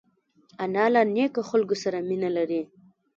[0.63, 2.61] انا له نیکو خلکو سره مینه لري